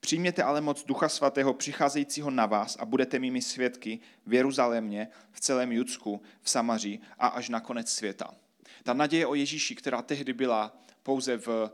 Přijměte 0.00 0.42
ale 0.42 0.60
moc 0.60 0.84
Ducha 0.84 1.08
Svatého 1.08 1.54
přicházejícího 1.54 2.30
na 2.30 2.46
vás 2.46 2.76
a 2.76 2.84
budete 2.84 3.18
mými 3.18 3.42
svědky 3.42 4.00
v 4.26 4.34
Jeruzalémě, 4.34 5.08
v 5.32 5.40
celém 5.40 5.72
Judsku, 5.72 6.22
v 6.40 6.50
Samaří 6.50 7.00
a 7.18 7.26
až 7.26 7.48
na 7.48 7.60
konec 7.60 7.92
světa. 7.92 8.34
Ta 8.82 8.92
naděje 8.92 9.26
o 9.26 9.34
Ježíši, 9.34 9.74
která 9.74 10.02
tehdy 10.02 10.32
byla 10.32 10.76
pouze 11.02 11.36
v, 11.36 11.70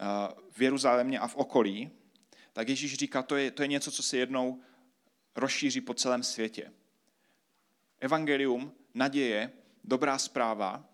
eh, 0.00 0.04
v 0.50 0.62
Jeruzalémě 0.62 1.18
a 1.18 1.26
v 1.26 1.36
okolí, 1.36 1.90
tak 2.52 2.68
Ježíš 2.68 2.94
říká, 2.94 3.22
to 3.22 3.36
je, 3.36 3.50
to 3.50 3.62
je 3.62 3.68
něco, 3.68 3.90
co 3.90 4.02
se 4.02 4.16
jednou 4.16 4.60
rozšíří 5.36 5.80
po 5.80 5.94
celém 5.94 6.22
světě. 6.22 6.72
Evangelium, 8.00 8.72
naděje, 8.94 9.52
dobrá 9.84 10.18
zpráva 10.18 10.84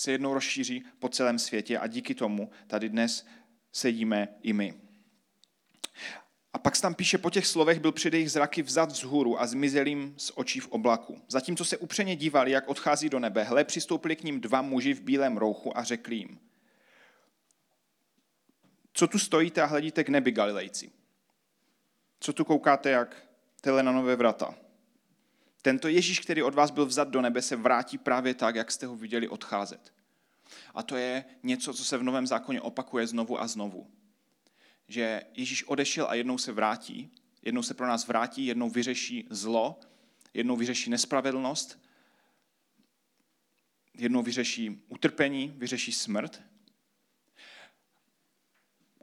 se 0.00 0.12
jednou 0.12 0.34
rozšíří 0.34 0.84
po 0.98 1.08
celém 1.08 1.38
světě 1.38 1.78
a 1.78 1.86
díky 1.86 2.14
tomu 2.14 2.50
tady 2.66 2.88
dnes 2.88 3.26
sedíme 3.72 4.28
i 4.42 4.52
my. 4.52 4.74
A 6.52 6.58
pak 6.58 6.76
se 6.76 6.82
tam 6.82 6.94
píše, 6.94 7.18
po 7.18 7.30
těch 7.30 7.46
slovech 7.46 7.80
byl 7.80 7.92
před 7.92 8.14
jejich 8.14 8.30
zraky 8.30 8.62
vzat 8.62 8.92
vzhůru 8.92 9.40
a 9.40 9.46
zmizel 9.46 9.86
jim 9.86 10.14
z 10.16 10.32
očí 10.34 10.60
v 10.60 10.68
oblaku. 10.68 11.22
Zatímco 11.28 11.64
se 11.64 11.76
upřeně 11.76 12.16
dívali, 12.16 12.50
jak 12.50 12.68
odchází 12.68 13.08
do 13.08 13.18
nebe, 13.18 13.44
hle, 13.44 13.64
přistoupili 13.64 14.16
k 14.16 14.24
ním 14.24 14.40
dva 14.40 14.62
muži 14.62 14.94
v 14.94 15.00
bílém 15.00 15.36
rouchu 15.36 15.78
a 15.78 15.84
řekli 15.84 16.16
jim, 16.16 16.38
Co 18.92 19.06
tu 19.06 19.18
stojíte 19.18 19.62
a 19.62 19.66
hledíte 19.66 20.04
k 20.04 20.08
nebi, 20.08 20.30
Galilejci? 20.30 20.90
Co 22.20 22.32
tu 22.32 22.44
koukáte 22.44 22.90
jak 22.90 23.16
tele 23.60 23.82
na 23.82 23.92
nové 23.92 24.16
vrata? 24.16 24.54
Tento 25.62 25.88
Ježíš, 25.88 26.20
který 26.20 26.42
od 26.42 26.54
vás 26.54 26.70
byl 26.70 26.86
vzat 26.86 27.08
do 27.08 27.20
nebe, 27.20 27.42
se 27.42 27.56
vrátí 27.56 27.98
právě 27.98 28.34
tak, 28.34 28.54
jak 28.54 28.70
jste 28.70 28.86
ho 28.86 28.96
viděli 28.96 29.28
odcházet. 29.28 29.94
A 30.74 30.82
to 30.82 30.96
je 30.96 31.24
něco, 31.42 31.74
co 31.74 31.84
se 31.84 31.98
v 31.98 32.02
Novém 32.02 32.26
zákoně 32.26 32.60
opakuje 32.60 33.06
znovu 33.06 33.40
a 33.40 33.46
znovu. 33.46 33.90
Že 34.88 35.22
Ježíš 35.34 35.64
odešel 35.64 36.06
a 36.08 36.14
jednou 36.14 36.38
se 36.38 36.52
vrátí, 36.52 37.10
jednou 37.42 37.62
se 37.62 37.74
pro 37.74 37.86
nás 37.86 38.06
vrátí, 38.06 38.46
jednou 38.46 38.70
vyřeší 38.70 39.26
zlo, 39.30 39.80
jednou 40.34 40.56
vyřeší 40.56 40.90
nespravedlnost, 40.90 41.80
jednou 43.94 44.22
vyřeší 44.22 44.82
utrpení, 44.88 45.54
vyřeší 45.56 45.92
smrt. 45.92 46.42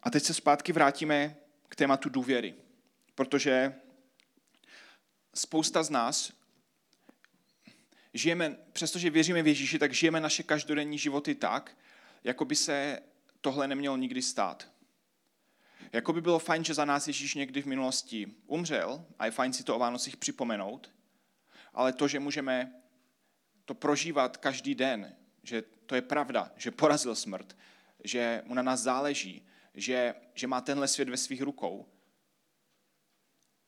A 0.03 0.09
teď 0.09 0.23
se 0.23 0.33
zpátky 0.33 0.71
vrátíme 0.71 1.35
k 1.69 1.75
tématu 1.75 2.09
důvěry, 2.09 2.55
protože 3.15 3.75
spousta 5.35 5.83
z 5.83 5.89
nás 5.89 6.36
žijeme, 8.17 8.57
přestože 8.73 9.09
věříme 9.09 9.43
v 9.43 9.47
Ježíši, 9.47 9.79
tak 9.79 9.93
žijeme 9.93 10.21
naše 10.21 10.43
každodenní 10.43 10.97
životy 10.97 11.35
tak, 11.35 11.77
jako 12.23 12.45
by 12.45 12.55
se 12.55 12.99
tohle 13.41 13.67
nemělo 13.67 13.97
nikdy 13.97 14.21
stát. 14.21 14.71
Jako 15.91 16.13
by 16.13 16.21
bylo 16.21 16.39
fajn, 16.39 16.63
že 16.63 16.73
za 16.73 16.85
nás 16.85 17.07
Ježíš 17.07 17.35
někdy 17.35 17.61
v 17.61 17.65
minulosti 17.65 18.27
umřel 18.47 19.05
a 19.19 19.25
je 19.25 19.31
fajn 19.31 19.53
si 19.53 19.63
to 19.63 19.75
o 19.75 19.79
Vánocích 19.79 20.17
připomenout, 20.17 20.91
ale 21.73 21.93
to, 21.93 22.07
že 22.07 22.19
můžeme 22.19 22.73
to 23.65 23.73
prožívat 23.73 24.37
každý 24.37 24.75
den, 24.75 25.15
že 25.43 25.63
to 25.85 25.95
je 25.95 26.01
pravda, 26.01 26.51
že 26.55 26.71
porazil 26.71 27.15
smrt, 27.15 27.57
že 28.03 28.41
mu 28.45 28.53
na 28.53 28.61
nás 28.61 28.79
záleží, 28.79 29.45
že, 29.73 30.15
že 30.33 30.47
má 30.47 30.61
tenhle 30.61 30.87
svět 30.87 31.09
ve 31.09 31.17
svých 31.17 31.41
rukou, 31.41 31.85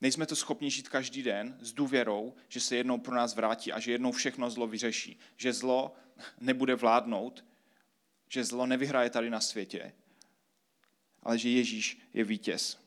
Nejsme 0.02 0.26
to 0.26 0.36
schopni 0.36 0.72
žít 0.72 0.90
každý 0.90 1.24
den 1.24 1.58
s 1.62 1.74
důvěrou, 1.74 2.34
že 2.48 2.60
se 2.60 2.76
jednou 2.76 2.98
pro 2.98 3.16
nás 3.16 3.36
vrátí 3.36 3.72
a 3.72 3.80
že 3.80 3.92
jednou 3.92 4.12
všechno 4.12 4.50
zlo 4.50 4.68
vyřeší. 4.68 5.20
Že 5.38 5.54
zlo 5.54 5.96
nebude 6.40 6.76
vládnout, 6.76 7.46
že 8.30 8.44
zlo 8.44 8.66
nevyhraje 8.66 9.10
tady 9.10 9.30
na 9.30 9.42
světě, 9.42 9.94
ale 11.24 11.38
že 11.38 11.50
Ježíš 11.50 12.00
je 12.14 12.24
vítěz. 12.24 12.80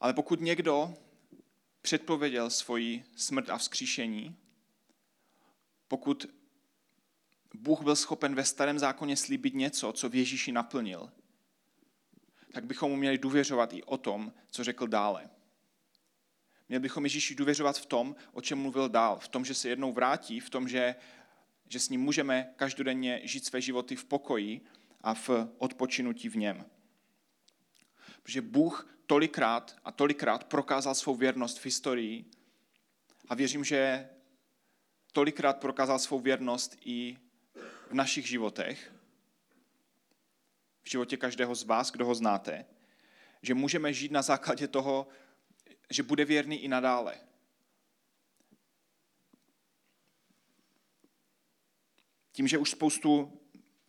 Ale 0.00 0.12
pokud 0.12 0.40
někdo 0.40 0.94
předpověděl 1.82 2.50
svoji 2.50 3.04
smrt 3.16 3.50
a 3.50 3.58
vzkříšení, 3.58 4.36
pokud 5.88 6.26
Bůh 7.54 7.82
byl 7.82 7.96
schopen 7.96 8.34
ve 8.34 8.44
starém 8.44 8.78
zákoně 8.78 9.16
slíbit 9.16 9.54
něco, 9.54 9.92
co 9.92 10.08
v 10.08 10.14
Ježíši 10.14 10.52
naplnil, 10.52 11.10
tak 12.52 12.66
bychom 12.66 12.90
mu 12.90 12.96
měli 12.96 13.18
důvěřovat 13.18 13.72
i 13.72 13.82
o 13.82 13.96
tom, 13.96 14.32
co 14.50 14.64
řekl 14.64 14.86
dále. 14.86 15.30
Měli 16.68 16.80
bychom 16.80 17.04
Ježíši 17.04 17.34
důvěřovat 17.34 17.78
v 17.78 17.86
tom, 17.86 18.16
o 18.32 18.40
čem 18.40 18.58
mluvil 18.58 18.88
dál, 18.88 19.18
v 19.18 19.28
tom, 19.28 19.44
že 19.44 19.54
se 19.54 19.68
jednou 19.68 19.92
vrátí, 19.92 20.40
v 20.40 20.50
tom, 20.50 20.68
že, 20.68 20.94
že 21.68 21.80
s 21.80 21.88
ním 21.88 22.00
můžeme 22.00 22.52
každodenně 22.56 23.20
žít 23.24 23.44
své 23.44 23.60
životy 23.60 23.96
v 23.96 24.04
pokoji 24.04 24.60
a 25.00 25.14
v 25.14 25.30
odpočinutí 25.58 26.28
v 26.28 26.36
něm. 26.36 26.64
Protože 28.22 28.42
Bůh 28.42 28.96
tolikrát 29.06 29.76
a 29.84 29.92
tolikrát 29.92 30.44
prokázal 30.44 30.94
svou 30.94 31.14
věrnost 31.14 31.58
v 31.58 31.64
historii 31.64 32.24
a 33.28 33.34
věřím, 33.34 33.64
že 33.64 34.08
tolikrát 35.12 35.60
prokázal 35.60 35.98
svou 35.98 36.20
věrnost 36.20 36.76
i 36.84 37.18
v 37.90 37.94
našich 37.94 38.28
životech, 38.28 38.92
v 40.82 40.90
životě 40.90 41.16
každého 41.16 41.54
z 41.54 41.64
vás, 41.64 41.90
kdo 41.90 42.06
ho 42.06 42.14
znáte, 42.14 42.66
že 43.42 43.54
můžeme 43.54 43.92
žít 43.92 44.12
na 44.12 44.22
základě 44.22 44.68
toho, 44.68 45.08
že 45.90 46.02
bude 46.02 46.24
věrný 46.24 46.56
i 46.56 46.68
nadále. 46.68 47.14
Tím, 52.32 52.48
že 52.48 52.58
už 52.58 52.70
spoustu 52.70 53.40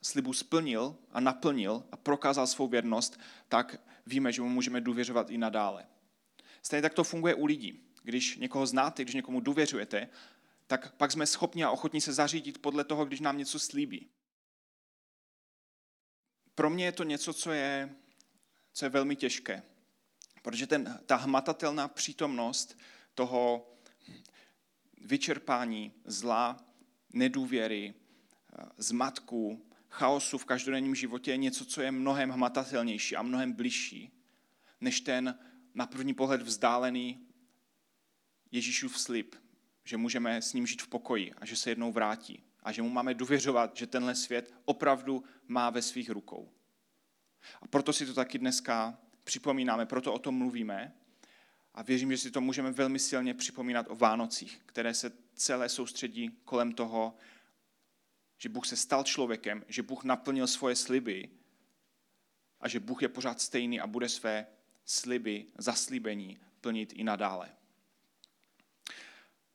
slibů 0.01 0.33
splnil 0.33 0.95
a 1.11 1.19
naplnil 1.19 1.83
a 1.91 1.97
prokázal 1.97 2.47
svou 2.47 2.67
věrnost, 2.67 3.19
tak 3.47 3.81
víme, 4.05 4.31
že 4.31 4.41
mu 4.41 4.49
můžeme 4.49 4.81
důvěřovat 4.81 5.29
i 5.29 5.37
nadále. 5.37 5.87
Stejně 6.61 6.81
tak 6.81 6.93
to 6.93 7.03
funguje 7.03 7.35
u 7.35 7.45
lidí. 7.45 7.87
Když 8.03 8.37
někoho 8.37 8.67
znáte, 8.67 9.03
když 9.03 9.15
někomu 9.15 9.39
důvěřujete, 9.39 10.09
tak 10.67 10.95
pak 10.95 11.11
jsme 11.11 11.27
schopni 11.27 11.63
a 11.63 11.71
ochotní 11.71 12.01
se 12.01 12.13
zařídit 12.13 12.57
podle 12.57 12.83
toho, 12.83 13.05
když 13.05 13.19
nám 13.19 13.37
něco 13.37 13.59
slíbí 13.59 14.09
pro 16.61 16.69
mě 16.69 16.85
je 16.85 16.91
to 16.91 17.03
něco, 17.03 17.33
co 17.33 17.51
je, 17.51 17.95
co 18.73 18.85
je 18.85 18.89
velmi 18.89 19.15
těžké. 19.15 19.63
Protože 20.41 20.67
ten, 20.67 20.99
ta 21.05 21.15
hmatatelná 21.15 21.87
přítomnost 21.87 22.77
toho 23.15 23.71
vyčerpání 24.97 25.93
zla, 26.05 26.65
nedůvěry, 27.13 27.93
zmatku, 28.77 29.65
chaosu 29.89 30.37
v 30.37 30.45
každodenním 30.45 30.95
životě 30.95 31.31
je 31.31 31.37
něco, 31.37 31.65
co 31.65 31.81
je 31.81 31.91
mnohem 31.91 32.29
hmatatelnější 32.29 33.15
a 33.15 33.21
mnohem 33.21 33.53
bližší, 33.53 34.11
než 34.81 35.01
ten 35.01 35.39
na 35.73 35.87
první 35.87 36.13
pohled 36.13 36.41
vzdálený 36.41 37.27
Ježíšův 38.51 38.99
slib, 38.99 39.35
že 39.83 39.97
můžeme 39.97 40.41
s 40.41 40.53
ním 40.53 40.67
žít 40.67 40.81
v 40.81 40.87
pokoji 40.87 41.33
a 41.33 41.45
že 41.45 41.55
se 41.55 41.71
jednou 41.71 41.91
vrátí 41.91 42.43
a 42.63 42.71
že 42.71 42.81
mu 42.81 42.89
máme 42.89 43.13
důvěřovat, 43.13 43.77
že 43.77 43.87
tenhle 43.87 44.15
svět 44.15 44.53
opravdu 44.65 45.23
má 45.47 45.69
ve 45.69 45.81
svých 45.81 46.09
rukou. 46.09 46.51
A 47.61 47.67
proto 47.67 47.93
si 47.93 48.05
to 48.05 48.13
taky 48.13 48.37
dneska 48.37 48.97
připomínáme, 49.23 49.85
proto 49.85 50.13
o 50.13 50.19
tom 50.19 50.35
mluvíme. 50.35 50.95
A 51.73 51.81
věřím, 51.81 52.11
že 52.11 52.17
si 52.17 52.31
to 52.31 52.41
můžeme 52.41 52.71
velmi 52.71 52.99
silně 52.99 53.33
připomínat 53.33 53.85
o 53.89 53.95
Vánocích, 53.95 54.61
které 54.65 54.93
se 54.93 55.11
celé 55.33 55.69
soustředí 55.69 56.29
kolem 56.45 56.71
toho, 56.71 57.15
že 58.37 58.49
Bůh 58.49 58.67
se 58.67 58.75
stal 58.75 59.03
člověkem, 59.03 59.65
že 59.67 59.83
Bůh 59.83 60.03
naplnil 60.03 60.47
svoje 60.47 60.75
sliby 60.75 61.29
a 62.59 62.67
že 62.67 62.79
Bůh 62.79 63.01
je 63.01 63.09
pořád 63.09 63.41
stejný 63.41 63.79
a 63.79 63.87
bude 63.87 64.09
své 64.09 64.47
sliby, 64.85 65.45
zaslíbení 65.57 66.39
plnit 66.61 66.93
i 66.95 67.03
nadále. 67.03 67.49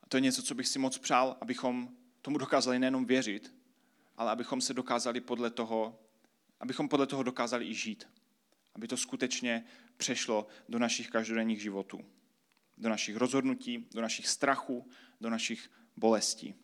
A 0.03 0.07
to 0.09 0.17
je 0.17 0.21
něco, 0.21 0.43
co 0.43 0.55
bych 0.55 0.69
si 0.69 0.79
moc 0.79 0.99
přál, 0.99 1.37
abychom 1.41 1.97
tomu 2.27 2.39
dokázali 2.39 2.79
nejenom 2.79 3.05
věřit, 3.05 3.55
ale 4.17 4.31
abychom 4.31 4.61
se 4.61 4.75
dokázali 4.75 5.21
podle 5.21 5.51
toho, 5.51 5.99
abychom 6.61 6.89
podle 6.89 7.07
toho 7.07 7.23
dokázali 7.23 7.69
i 7.69 7.75
žít. 7.75 8.09
Aby 8.75 8.89
to 8.89 8.97
skutečně 8.97 9.65
přešlo 9.97 10.47
do 10.69 10.79
našich 10.79 11.11
každodenních 11.11 11.63
životů. 11.63 12.05
Do 12.79 12.89
našich 12.89 13.17
rozhodnutí, 13.17 13.87
do 13.95 14.03
našich 14.03 14.29
strachů, 14.29 14.89
do 15.21 15.31
našich 15.31 15.71
bolestí. 15.97 16.55